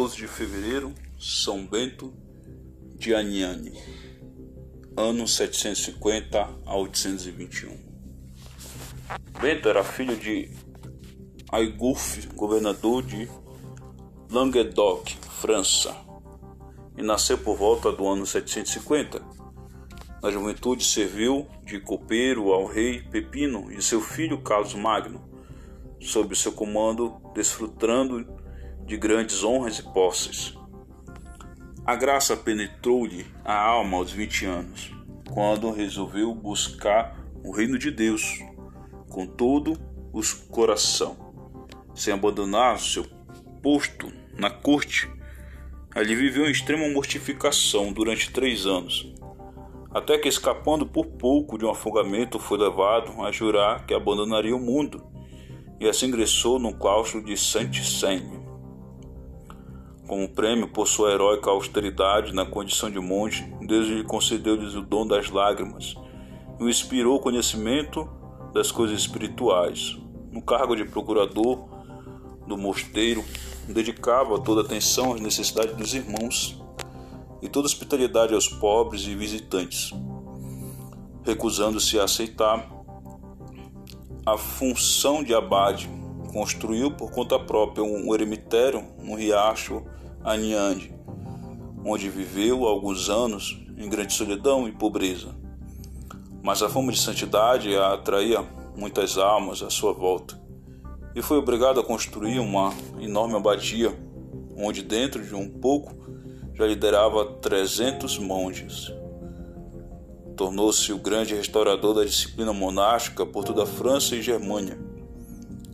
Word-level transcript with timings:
12 0.00 0.16
de 0.16 0.26
fevereiro, 0.26 0.94
São 1.18 1.66
Bento 1.66 2.10
de 2.96 3.14
Aniane, 3.14 3.78
ano 4.96 5.28
750 5.28 6.48
a 6.64 6.74
821. 6.74 7.76
Bento 9.42 9.68
era 9.68 9.84
filho 9.84 10.16
de 10.16 10.48
Aigulf, 11.52 12.26
governador 12.34 13.02
de 13.02 13.28
Languedoc, 14.30 15.12
França, 15.42 15.94
e 16.96 17.02
nasceu 17.02 17.36
por 17.36 17.58
volta 17.58 17.92
do 17.92 18.08
ano 18.08 18.24
750. 18.24 19.20
Na 20.22 20.30
juventude 20.30 20.82
serviu 20.82 21.46
de 21.62 21.78
copeiro 21.78 22.54
ao 22.54 22.64
rei 22.64 23.02
Pepino 23.02 23.70
e 23.70 23.82
seu 23.82 24.00
filho 24.00 24.40
Carlos 24.40 24.74
Magno, 24.74 25.20
sob 26.00 26.34
seu 26.34 26.52
comando, 26.52 27.20
desfrutando 27.34 28.39
de 28.90 28.96
grandes 28.96 29.44
honras 29.44 29.78
e 29.78 29.84
posses. 29.84 30.52
A 31.86 31.94
graça 31.94 32.36
penetrou-lhe 32.36 33.24
a 33.44 33.54
alma 33.56 33.96
aos 33.96 34.10
20 34.10 34.46
anos, 34.46 34.90
quando 35.32 35.70
resolveu 35.70 36.34
buscar 36.34 37.16
o 37.44 37.52
reino 37.52 37.78
de 37.78 37.92
Deus 37.92 38.40
com 39.08 39.28
todo 39.28 39.78
o 40.12 40.20
coração, 40.50 41.16
sem 41.94 42.12
abandonar 42.12 42.80
seu 42.80 43.06
posto 43.62 44.12
na 44.36 44.50
corte. 44.50 45.08
Ali 45.94 46.16
viveu 46.16 46.48
em 46.48 46.50
extrema 46.50 46.88
mortificação 46.88 47.92
durante 47.92 48.32
três 48.32 48.66
anos, 48.66 49.14
até 49.94 50.18
que, 50.18 50.28
escapando 50.28 50.84
por 50.84 51.06
pouco 51.06 51.56
de 51.56 51.64
um 51.64 51.70
afogamento, 51.70 52.40
foi 52.40 52.58
levado 52.58 53.22
a 53.22 53.30
jurar 53.30 53.86
que 53.86 53.94
abandonaria 53.94 54.56
o 54.56 54.58
mundo, 54.58 55.00
e 55.78 55.88
assim 55.88 56.06
ingressou 56.06 56.58
no 56.58 56.74
claustro 56.74 57.22
de 57.22 57.36
Saint-Seine. 57.36 58.39
Como 60.10 60.28
prêmio 60.28 60.66
por 60.66 60.88
sua 60.88 61.12
heróica 61.12 61.50
austeridade 61.50 62.34
na 62.34 62.44
condição 62.44 62.90
de 62.90 62.98
monge, 62.98 63.48
Deus 63.60 63.86
lhe 63.86 64.02
concedeu-lhes 64.02 64.74
o 64.74 64.82
dom 64.82 65.06
das 65.06 65.30
lágrimas 65.30 65.94
e 66.58 66.64
o 66.64 66.68
inspirou 66.68 67.18
o 67.18 67.20
conhecimento 67.20 68.10
das 68.52 68.72
coisas 68.72 68.98
espirituais. 68.98 69.96
No 70.32 70.42
cargo 70.42 70.74
de 70.74 70.84
procurador 70.84 71.64
do 72.44 72.58
mosteiro, 72.58 73.24
dedicava 73.68 74.40
toda 74.40 74.62
atenção 74.62 75.14
às 75.14 75.20
necessidades 75.20 75.76
dos 75.76 75.94
irmãos 75.94 76.60
e 77.40 77.48
toda 77.48 77.66
hospitalidade 77.66 78.34
aos 78.34 78.48
pobres 78.48 79.06
e 79.06 79.14
visitantes, 79.14 79.92
recusando-se 81.24 82.00
a 82.00 82.02
aceitar 82.02 82.68
a 84.26 84.36
função 84.36 85.22
de 85.22 85.32
abade. 85.32 85.99
Construiu 86.32 86.92
por 86.92 87.10
conta 87.10 87.38
própria 87.38 87.82
um 87.82 88.14
eremitério 88.14 88.84
no 89.02 89.16
riacho 89.16 89.82
Aniande, 90.22 90.94
onde 91.84 92.08
viveu 92.08 92.66
alguns 92.66 93.08
anos 93.08 93.60
em 93.76 93.88
grande 93.88 94.12
solidão 94.12 94.68
e 94.68 94.72
pobreza. 94.72 95.34
Mas 96.40 96.62
a 96.62 96.68
fama 96.68 96.92
de 96.92 97.00
santidade 97.00 97.74
a 97.74 97.94
atraía 97.94 98.42
muitas 98.76 99.18
almas 99.18 99.60
à 99.60 99.70
sua 99.70 99.92
volta, 99.92 100.40
e 101.16 101.20
foi 101.20 101.38
obrigado 101.38 101.80
a 101.80 101.84
construir 101.84 102.38
uma 102.38 102.72
enorme 103.00 103.34
abadia, 103.34 103.92
onde 104.56 104.82
dentro 104.82 105.24
de 105.24 105.34
um 105.34 105.48
pouco 105.48 105.94
já 106.54 106.64
liderava 106.64 107.24
300 107.24 108.18
monges. 108.18 108.92
Tornou-se 110.36 110.92
o 110.92 110.98
grande 110.98 111.34
restaurador 111.34 111.94
da 111.94 112.04
disciplina 112.04 112.52
monástica 112.52 113.26
por 113.26 113.44
toda 113.44 113.64
a 113.64 113.66
França 113.66 114.14
e 114.14 114.22
Germânia. 114.22 114.89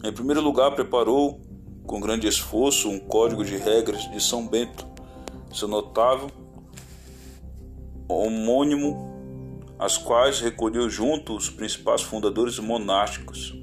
Em 0.04 0.12
primeiro 0.12 0.40
lugar, 0.40 0.72
preparou 0.74 1.40
com 1.86 2.00
grande 2.00 2.26
esforço, 2.26 2.88
um 2.88 2.98
código 2.98 3.44
de 3.44 3.56
regras 3.56 4.10
de 4.10 4.22
São 4.22 4.46
Bento, 4.46 4.86
seu 5.52 5.68
notável 5.68 6.30
homônimo, 8.08 9.14
as 9.78 9.98
quais 9.98 10.40
recolheu 10.40 10.88
junto 10.88 11.34
os 11.34 11.50
principais 11.50 12.02
fundadores 12.02 12.58
monásticos, 12.58 13.54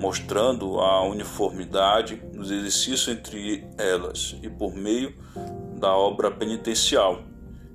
mostrando 0.00 0.80
a 0.80 1.02
uniformidade 1.04 2.22
nos 2.32 2.50
exercícios 2.50 3.08
entre 3.08 3.66
elas 3.76 4.36
e 4.42 4.48
por 4.48 4.74
meio 4.74 5.14
da 5.78 5.94
obra 5.94 6.30
penitencial, 6.30 7.22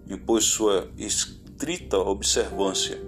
impôs 0.08 0.46
sua 0.46 0.90
estrita 0.98 1.98
observância. 1.98 3.00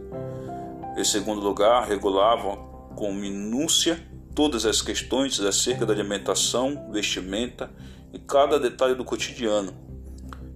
Em 0.98 1.04
segundo 1.04 1.42
lugar, 1.42 1.88
regulava 1.88 2.58
com 2.96 3.14
minúcia 3.14 4.11
todas 4.36 4.66
as 4.66 4.82
questões 4.82 5.40
acerca 5.40 5.86
da 5.86 5.94
alimentação, 5.94 6.90
vestimenta 6.92 7.72
e 8.14 8.20
cada 8.20 8.60
detalhe 8.60 8.96
do 8.96 9.06
cotidiano. 9.06 9.74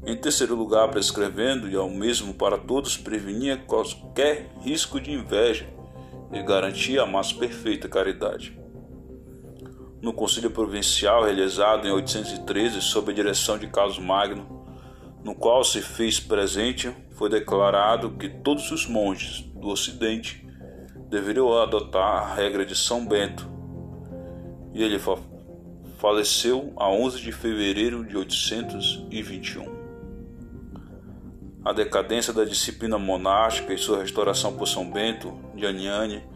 Em 0.06 0.16
terceiro 0.16 0.56
lugar, 0.56 0.90
prescrevendo 0.90 1.68
e 1.68 1.76
ao 1.76 1.90
mesmo 1.90 2.34
para 2.34 2.58
todos 2.58 2.96
prevenia 2.96 3.58
qualquer 3.58 4.52
risco 4.62 5.00
de 5.00 5.12
inveja 5.12 5.68
e 6.32 6.44
garantia 6.44 7.02
a 7.02 7.06
mais 7.06 7.34
perfeita 7.34 7.90
caridade. 7.90 8.58
No 10.02 10.14
Conselho 10.14 10.52
Provincial 10.52 11.24
realizado 11.24 11.88
em 11.88 11.92
813 11.92 12.82
sob 12.82 13.12
a 13.12 13.16
direção 13.16 13.58
de 13.58 13.68
Carlos 13.68 13.98
Magno, 13.98 14.64
no 15.24 15.34
qual 15.34 15.64
se 15.64 15.82
fez 15.82 16.20
presente, 16.20 16.96
foi 17.16 17.30
declarado 17.30 18.12
que 18.12 18.30
todos 18.30 18.70
os 18.70 18.86
monges 18.86 19.42
do 19.56 19.70
Ocidente 19.70 20.46
deveriam 21.10 21.52
adotar 21.58 22.22
a 22.22 22.36
regra 22.36 22.64
de 22.64 22.76
São 22.76 23.08
Bento, 23.08 23.55
e 24.76 24.84
ele 24.84 25.00
faleceu 25.98 26.74
a 26.76 26.90
11 26.90 27.22
de 27.22 27.32
fevereiro 27.32 28.04
de 28.06 28.18
821. 28.18 29.64
A 31.64 31.72
decadência 31.72 32.34
da 32.34 32.44
disciplina 32.44 33.00
monástica 33.00 33.74
e 33.74 33.78
sua 33.78 34.00
restauração 34.00 34.58
por 34.58 34.68
São 34.68 34.92
Bento 34.92 35.34
de 35.56 35.66
Aniane 35.66 36.28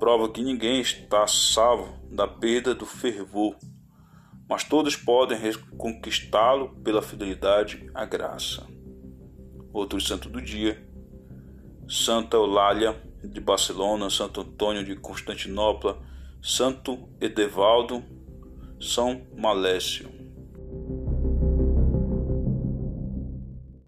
prova 0.00 0.28
que 0.28 0.42
ninguém 0.42 0.80
está 0.80 1.28
salvo 1.28 1.96
da 2.10 2.26
perda 2.26 2.74
do 2.74 2.84
fervor, 2.84 3.54
mas 4.48 4.64
todos 4.64 4.96
podem 4.96 5.38
reconquistá-lo 5.38 6.70
pela 6.82 7.00
fidelidade 7.00 7.88
à 7.94 8.04
graça. 8.04 8.66
Outro 9.72 10.00
santo 10.00 10.28
do 10.28 10.42
dia, 10.42 10.84
Santa 11.88 12.36
Eulália 12.36 13.00
de 13.22 13.40
Barcelona, 13.40 14.10
Santo 14.10 14.40
Antônio 14.40 14.84
de 14.84 14.96
Constantinopla, 14.96 16.02
Santo 16.42 17.08
Edevaldo, 17.20 18.02
São 18.80 19.26
Malécio. 19.36 20.25